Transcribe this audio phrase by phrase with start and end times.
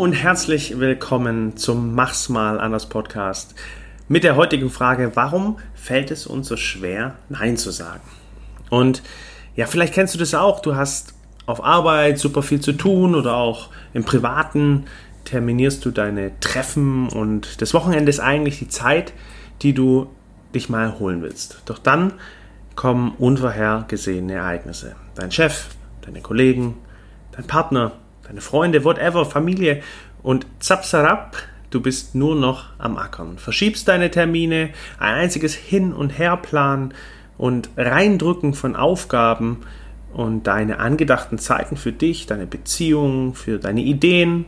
[0.00, 3.54] und herzlich willkommen zum Mach's mal anders Podcast
[4.08, 8.00] mit der heutigen Frage, warum fällt es uns so schwer, Nein zu sagen?
[8.70, 9.02] Und
[9.56, 11.12] ja, vielleicht kennst du das auch, du hast
[11.44, 14.86] auf Arbeit super viel zu tun oder auch im Privaten
[15.26, 19.12] terminierst du deine Treffen und das Wochenende ist eigentlich die Zeit,
[19.60, 20.08] die du
[20.54, 21.60] dich mal holen willst.
[21.66, 22.14] Doch dann
[22.74, 24.96] kommen unvorhergesehene Ereignisse.
[25.14, 25.66] Dein Chef,
[26.00, 26.78] deine Kollegen,
[27.32, 27.92] dein Partner,
[28.30, 29.82] deine Freunde, whatever, Familie
[30.22, 31.36] und zapsarab,
[31.70, 33.38] du bist nur noch am Ackern.
[33.38, 36.94] Verschiebst deine Termine, ein einziges Hin- und Herplanen
[37.38, 39.62] und Reindrücken von Aufgaben
[40.12, 44.46] und deine angedachten Zeiten für dich, deine Beziehungen, für deine Ideen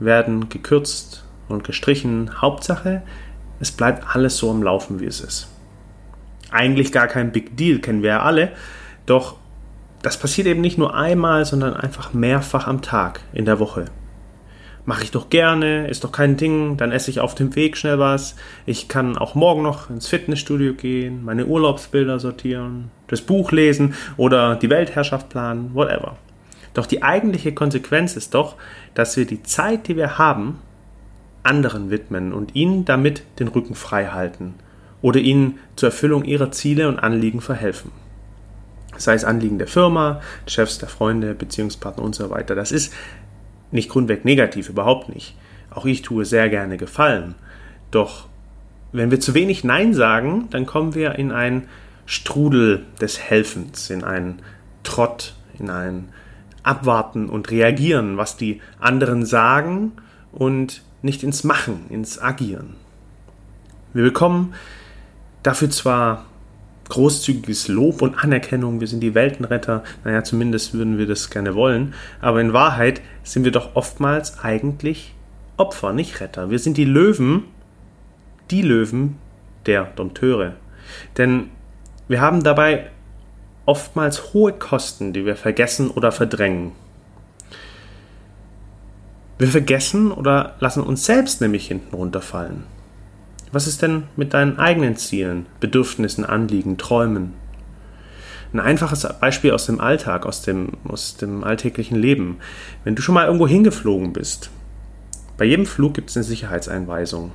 [0.00, 2.40] werden gekürzt und gestrichen.
[2.40, 3.02] Hauptsache,
[3.60, 5.48] es bleibt alles so am Laufen, wie es ist.
[6.50, 8.52] Eigentlich gar kein Big Deal, kennen wir ja alle,
[9.04, 9.36] doch
[10.02, 13.86] das passiert eben nicht nur einmal, sondern einfach mehrfach am Tag in der Woche.
[14.84, 17.98] Mache ich doch gerne, ist doch kein Ding, dann esse ich auf dem Weg schnell
[17.98, 18.36] was.
[18.64, 24.56] Ich kann auch morgen noch ins Fitnessstudio gehen, meine Urlaubsbilder sortieren, das Buch lesen oder
[24.56, 26.16] die Weltherrschaft planen, whatever.
[26.72, 28.54] Doch die eigentliche Konsequenz ist doch,
[28.94, 30.58] dass wir die Zeit, die wir haben,
[31.42, 34.54] anderen widmen und ihnen damit den Rücken frei halten
[35.02, 37.90] oder ihnen zur Erfüllung ihrer Ziele und Anliegen verhelfen
[38.98, 42.54] sei es Anliegen der Firma, Chefs, der Freunde, Beziehungspartner und so weiter.
[42.54, 42.92] Das ist
[43.70, 45.36] nicht grundweg negativ, überhaupt nicht.
[45.70, 47.34] Auch ich tue sehr gerne Gefallen.
[47.90, 48.28] Doch
[48.92, 51.68] wenn wir zu wenig Nein sagen, dann kommen wir in einen
[52.06, 54.40] Strudel des Helfens, in einen
[54.82, 56.08] Trott, in ein
[56.62, 59.92] Abwarten und Reagieren, was die anderen sagen
[60.32, 62.74] und nicht ins Machen, ins Agieren.
[63.92, 64.54] Wir bekommen
[65.42, 66.26] dafür zwar
[66.88, 71.94] großzügiges Lob und Anerkennung, wir sind die Weltenretter, naja, zumindest würden wir das gerne wollen,
[72.20, 75.14] aber in Wahrheit sind wir doch oftmals eigentlich
[75.58, 76.50] Opfer, nicht Retter.
[76.50, 77.44] Wir sind die Löwen,
[78.50, 79.16] die Löwen
[79.66, 80.54] der Dompteure.
[81.16, 81.50] Denn
[82.06, 82.90] wir haben dabei
[83.66, 86.72] oftmals hohe Kosten, die wir vergessen oder verdrängen.
[89.36, 92.64] Wir vergessen oder lassen uns selbst nämlich hinten runterfallen.
[93.50, 97.34] Was ist denn mit deinen eigenen Zielen, Bedürfnissen, Anliegen, Träumen?
[98.52, 102.38] Ein einfaches Beispiel aus dem Alltag, aus dem, aus dem alltäglichen Leben.
[102.84, 104.50] Wenn du schon mal irgendwo hingeflogen bist,
[105.36, 107.32] bei jedem Flug gibt es eine Sicherheitseinweisung.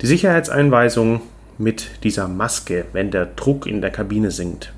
[0.00, 1.22] Die Sicherheitseinweisung
[1.58, 4.72] mit dieser Maske, wenn der Druck in der Kabine sinkt.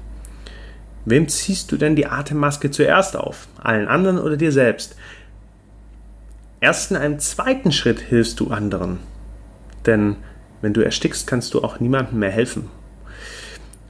[1.04, 3.48] Wem ziehst du denn die Atemmaske zuerst auf?
[3.62, 4.96] Allen anderen oder dir selbst?
[6.60, 8.98] Erst in einem zweiten Schritt hilfst du anderen.
[9.86, 10.16] Denn
[10.60, 12.68] wenn du erstickst, kannst du auch niemandem mehr helfen.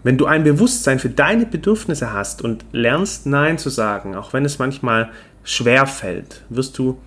[0.02, 4.44] Wenn du ein Bewusstsein für deine Bedürfnisse hast und lernst Nein zu sagen, auch wenn
[4.44, 5.10] es manchmal
[5.44, 6.98] schwer fällt, wirst du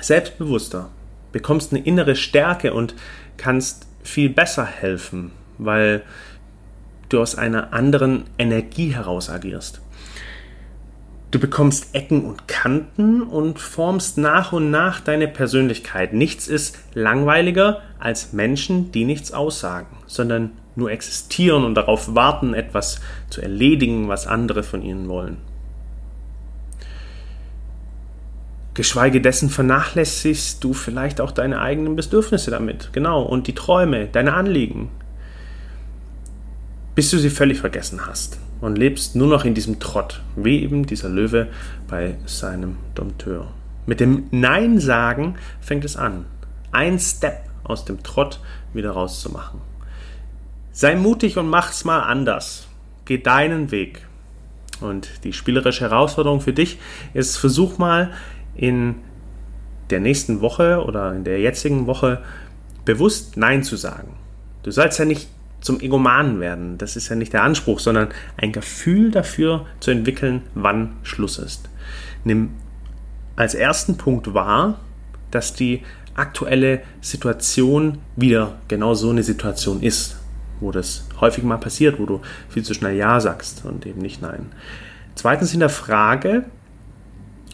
[0.00, 0.90] selbstbewusster,
[1.32, 2.94] bekommst eine innere Stärke und
[3.36, 6.02] kannst viel besser helfen, weil
[7.10, 9.80] du aus einer anderen Energie heraus agierst.
[11.30, 16.12] Du bekommst Ecken und Kanten und formst nach und nach deine Persönlichkeit.
[16.12, 23.00] Nichts ist langweiliger als Menschen, die nichts aussagen, sondern nur existieren und darauf warten, etwas
[23.28, 25.36] zu erledigen, was andere von ihnen wollen.
[28.74, 34.34] Geschweige dessen vernachlässigst du vielleicht auch deine eigenen Bedürfnisse damit, genau, und die Träume, deine
[34.34, 34.90] Anliegen,
[36.96, 40.86] bis du sie völlig vergessen hast und lebst nur noch in diesem Trott, wie eben
[40.86, 41.48] dieser Löwe
[41.88, 43.48] bei seinem Dompteur.
[43.86, 46.26] Mit dem Nein sagen fängt es an,
[46.72, 48.40] ein Step aus dem Trott
[48.72, 49.60] wieder rauszumachen.
[50.72, 52.68] Sei mutig und mach's mal anders.
[53.04, 54.06] Geh deinen Weg.
[54.80, 56.78] Und die spielerische Herausforderung für dich
[57.12, 58.12] ist, versuch mal
[58.54, 58.96] in
[59.90, 62.22] der nächsten Woche oder in der jetzigen Woche
[62.84, 64.14] bewusst Nein zu sagen.
[64.62, 65.28] Du sollst ja nicht
[65.60, 66.78] zum Egomanen werden.
[66.78, 71.68] Das ist ja nicht der Anspruch, sondern ein Gefühl dafür zu entwickeln, wann Schluss ist.
[72.24, 72.50] Nimm
[73.36, 74.80] als ersten Punkt wahr,
[75.30, 75.82] dass die
[76.14, 80.16] aktuelle Situation wieder genau so eine Situation ist,
[80.60, 84.20] wo das häufig mal passiert, wo du viel zu schnell Ja sagst und eben nicht
[84.20, 84.52] Nein.
[85.14, 86.44] Zweitens in der Frage,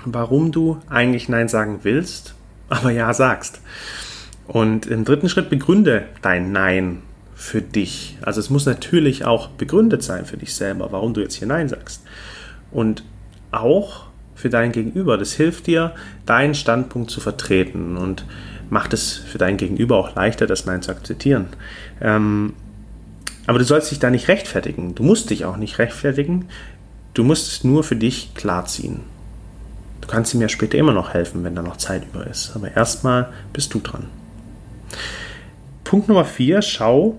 [0.04, 2.34] warum du eigentlich Nein sagen willst,
[2.68, 3.60] aber Ja sagst.
[4.46, 7.02] Und im dritten Schritt begründe dein Nein
[7.36, 8.16] für dich.
[8.22, 11.68] Also es muss natürlich auch begründet sein für dich selber, warum du jetzt hier Nein
[11.68, 12.02] sagst.
[12.72, 13.04] Und
[13.52, 15.18] auch für dein Gegenüber.
[15.18, 15.94] Das hilft dir,
[16.24, 18.24] deinen Standpunkt zu vertreten und
[18.70, 21.46] macht es für dein Gegenüber auch leichter, das Nein zu akzeptieren.
[22.00, 22.54] Ähm,
[23.46, 24.94] aber du sollst dich da nicht rechtfertigen.
[24.94, 26.46] Du musst dich auch nicht rechtfertigen.
[27.14, 29.00] Du musst es nur für dich klarziehen.
[30.00, 32.52] Du kannst ihm ja später immer noch helfen, wenn da noch Zeit über ist.
[32.54, 34.06] Aber erstmal bist du dran.
[35.84, 37.16] Punkt Nummer 4, schau,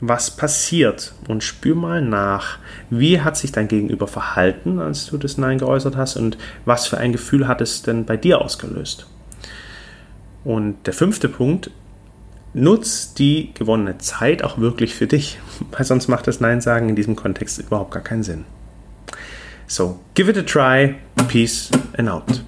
[0.00, 2.58] was passiert und spür mal nach,
[2.90, 6.98] wie hat sich dein Gegenüber verhalten, als du das Nein geäußert hast und was für
[6.98, 9.06] ein Gefühl hat es denn bei dir ausgelöst.
[10.44, 11.70] Und der fünfte Punkt,
[12.52, 15.38] nutz die gewonnene Zeit auch wirklich für dich,
[15.72, 18.44] weil sonst macht das Nein sagen in diesem Kontext überhaupt gar keinen Sinn.
[19.66, 20.94] So, give it a try,
[21.26, 22.44] peace and out.